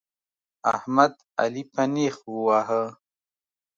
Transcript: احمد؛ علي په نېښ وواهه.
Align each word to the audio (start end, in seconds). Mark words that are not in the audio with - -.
احمد؛ 0.73 1.13
علي 1.41 1.63
په 1.73 1.83
نېښ 1.93 2.15
وواهه. 2.33 2.83